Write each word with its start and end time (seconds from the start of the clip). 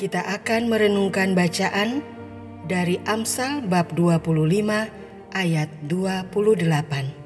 kita 0.00 0.24
akan 0.24 0.72
merenungkan 0.72 1.36
bacaan 1.36 2.00
dari 2.64 2.96
Amsal 3.04 3.60
bab 3.68 3.92
25 3.92 4.88
ayat 5.36 5.68
28. 5.84 7.17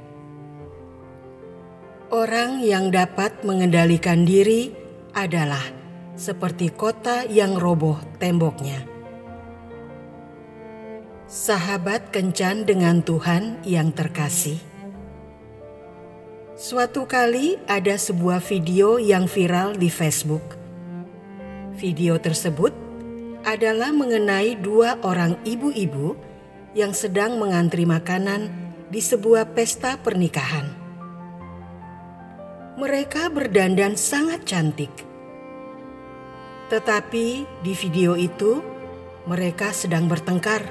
Orang 2.13 2.61
yang 2.61 2.93
dapat 2.93 3.41
mengendalikan 3.41 4.29
diri 4.29 4.69
adalah 5.17 5.65
seperti 6.13 6.69
kota 6.69 7.25
yang 7.25 7.57
roboh 7.57 7.97
temboknya. 8.21 8.85
Sahabat 11.25 12.13
kencan 12.13 12.69
dengan 12.69 13.01
Tuhan 13.01 13.65
yang 13.65 13.97
terkasih. 13.97 14.61
Suatu 16.53 17.09
kali 17.09 17.57
ada 17.65 17.97
sebuah 17.97 18.45
video 18.45 19.01
yang 19.01 19.25
viral 19.25 19.73
di 19.81 19.89
Facebook. 19.89 20.61
Video 21.81 22.21
tersebut 22.21 22.77
adalah 23.41 23.89
mengenai 23.89 24.61
dua 24.61 25.01
orang 25.01 25.41
ibu-ibu 25.49 26.13
yang 26.77 26.93
sedang 26.93 27.41
mengantri 27.41 27.89
makanan 27.89 28.53
di 28.93 29.01
sebuah 29.01 29.57
pesta 29.57 29.97
pernikahan 29.97 30.82
mereka 32.73 33.29
berdandan 33.29 34.01
sangat 34.01 34.49
cantik. 34.49 34.93
Tetapi 36.73 37.45
di 37.61 37.73
video 37.77 38.17
itu, 38.17 38.65
mereka 39.29 39.77
sedang 39.77 40.09
bertengkar, 40.09 40.65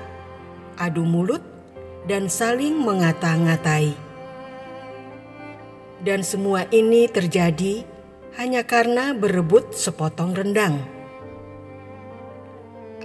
adu 0.81 1.05
mulut, 1.05 1.45
dan 2.09 2.25
saling 2.25 2.73
mengata-ngatai. 2.81 3.93
Dan 6.01 6.25
semua 6.25 6.65
ini 6.73 7.05
terjadi 7.05 7.85
hanya 8.41 8.65
karena 8.65 9.13
berebut 9.13 9.77
sepotong 9.77 10.33
rendang. 10.33 10.81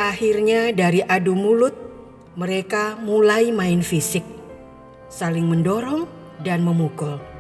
Akhirnya, 0.01 0.73
dari 0.73 1.05
adu 1.05 1.37
mulut, 1.37 1.77
mereka 2.33 2.97
mulai 2.97 3.53
main 3.53 3.85
fisik, 3.85 4.25
saling 5.13 5.45
mendorong 5.45 6.09
dan 6.41 6.65
memukul 6.65 7.36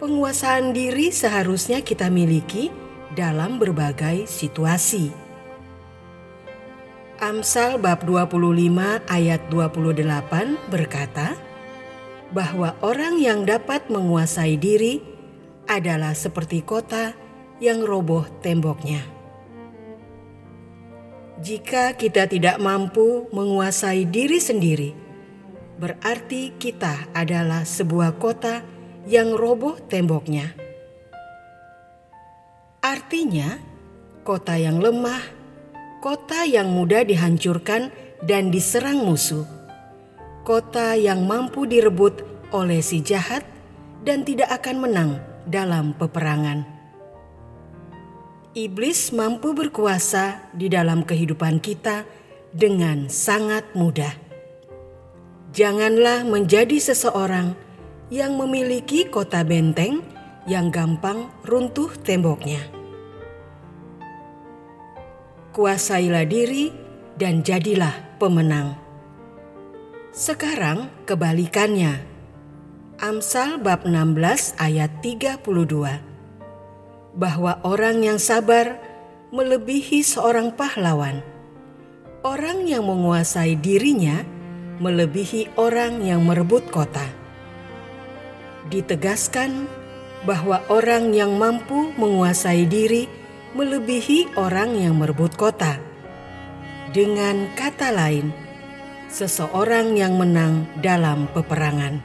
penguasaan 0.00 0.72
diri 0.72 1.12
seharusnya 1.12 1.84
kita 1.84 2.08
miliki 2.08 2.72
dalam 3.12 3.60
berbagai 3.60 4.24
situasi. 4.24 5.12
Amsal 7.20 7.76
bab 7.76 8.08
25 8.08 8.32
ayat 9.12 9.44
28 9.52 10.72
berkata 10.72 11.36
bahwa 12.32 12.72
orang 12.80 13.20
yang 13.20 13.44
dapat 13.44 13.92
menguasai 13.92 14.56
diri 14.56 15.04
adalah 15.68 16.16
seperti 16.16 16.64
kota 16.64 17.12
yang 17.60 17.84
roboh 17.84 18.24
temboknya. 18.40 19.04
Jika 21.44 21.92
kita 22.00 22.24
tidak 22.24 22.56
mampu 22.56 23.28
menguasai 23.36 24.08
diri 24.08 24.40
sendiri, 24.40 24.96
berarti 25.76 26.56
kita 26.56 27.12
adalah 27.12 27.68
sebuah 27.68 28.16
kota 28.16 28.79
roboh 29.36 29.80
temboknya. 29.88 30.52
Artinya, 32.80 33.60
kota 34.24 34.56
yang 34.56 34.80
lemah, 34.80 35.20
kota 36.00 36.48
yang 36.48 36.72
mudah 36.72 37.04
dihancurkan 37.04 37.92
dan 38.24 38.48
diserang 38.48 39.04
musuh, 39.04 39.44
kota 40.44 40.96
yang 40.96 41.24
mampu 41.28 41.68
direbut 41.68 42.24
oleh 42.52 42.80
si 42.80 43.00
jahat 43.04 43.44
dan 44.04 44.24
tidak 44.24 44.48
akan 44.60 44.76
menang 44.88 45.10
dalam 45.44 45.92
peperangan. 45.96 46.64
Iblis 48.50 49.14
mampu 49.14 49.54
berkuasa 49.54 50.50
di 50.50 50.66
dalam 50.66 51.06
kehidupan 51.06 51.62
kita 51.62 52.02
dengan 52.50 53.06
sangat 53.06 53.62
mudah. 53.78 54.10
Janganlah 55.54 56.26
menjadi 56.26 56.78
seseorang 56.82 57.54
yang 58.10 58.34
memiliki 58.34 59.06
kota 59.06 59.46
benteng 59.46 60.02
yang 60.50 60.74
gampang 60.74 61.30
runtuh 61.46 61.94
temboknya. 62.02 62.58
Kuasailah 65.54 66.26
diri 66.26 66.74
dan 67.14 67.46
jadilah 67.46 68.18
pemenang. 68.18 68.74
Sekarang 70.10 70.90
kebalikannya. 71.06 72.02
Amsal 72.98 73.62
bab 73.62 73.86
16 73.86 74.58
ayat 74.58 74.90
32. 75.00 75.46
Bahwa 77.14 77.62
orang 77.62 78.02
yang 78.02 78.18
sabar 78.18 78.76
melebihi 79.30 80.02
seorang 80.02 80.50
pahlawan. 80.58 81.22
Orang 82.26 82.66
yang 82.66 82.84
menguasai 82.84 83.56
dirinya 83.56 84.26
melebihi 84.82 85.56
orang 85.56 86.04
yang 86.04 86.20
merebut 86.26 86.68
kota 86.68 87.19
ditegaskan 88.68 89.64
bahwa 90.28 90.60
orang 90.68 91.16
yang 91.16 91.40
mampu 91.40 91.96
menguasai 91.96 92.68
diri 92.68 93.08
melebihi 93.56 94.36
orang 94.36 94.76
yang 94.76 95.00
merebut 95.00 95.32
kota. 95.34 95.80
Dengan 96.90 97.48
kata 97.56 97.94
lain, 97.94 98.34
seseorang 99.08 99.96
yang 99.96 100.18
menang 100.18 100.68
dalam 100.82 101.30
peperangan. 101.32 102.02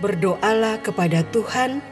Berdoalah 0.00 0.80
kepada 0.80 1.22
Tuhan 1.28 1.82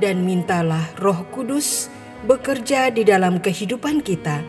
dan 0.00 0.24
mintalah 0.24 0.88
Roh 0.98 1.24
Kudus 1.30 1.92
bekerja 2.26 2.90
di 2.90 3.06
dalam 3.06 3.38
kehidupan 3.38 4.02
kita 4.02 4.42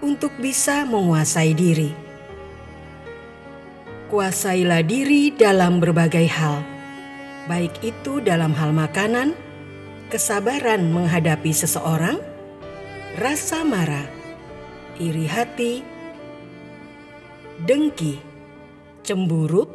untuk 0.00 0.32
bisa 0.40 0.88
menguasai 0.88 1.52
diri. 1.52 1.90
Kuasailah 4.10 4.82
diri 4.82 5.30
dalam 5.30 5.78
berbagai 5.78 6.26
hal 6.26 6.79
baik 7.50 7.82
itu 7.82 8.22
dalam 8.22 8.54
hal 8.54 8.70
makanan, 8.70 9.34
kesabaran 10.06 10.94
menghadapi 10.94 11.50
seseorang, 11.50 12.22
rasa 13.18 13.66
marah, 13.66 14.06
iri 15.02 15.26
hati, 15.26 15.82
dengki, 17.66 18.22
cemburu, 19.02 19.66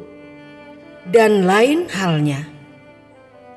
dan 1.12 1.44
lain 1.44 1.84
halnya. 1.92 2.48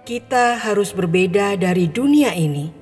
Kita 0.03 0.59
harus 0.59 0.91
berbeda 0.91 1.55
dari 1.55 1.87
dunia 1.87 2.35
ini. 2.35 2.75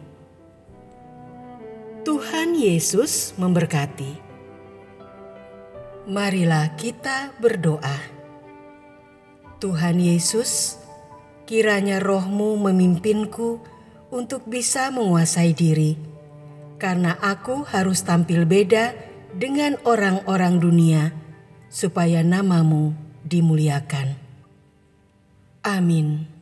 Tuhan 2.01 2.57
Yesus 2.57 3.37
memberkati. 3.37 4.25
Marilah 6.07 6.73
kita 6.79 7.35
berdoa. 7.37 7.99
Tuhan 9.59 9.99
Yesus, 9.99 10.79
Kiranya 11.47 12.03
rohmu 12.03 12.59
memimpinku 12.59 13.63
untuk 14.11 14.43
bisa 14.51 14.91
menguasai 14.91 15.55
diri, 15.55 15.95
karena 16.75 17.15
aku 17.15 17.63
harus 17.71 18.03
tampil 18.03 18.43
beda 18.43 18.91
dengan 19.31 19.79
orang-orang 19.87 20.59
dunia, 20.59 21.15
supaya 21.71 22.19
namamu 22.19 22.91
dimuliakan. 23.23 24.19
Amin. 25.63 26.36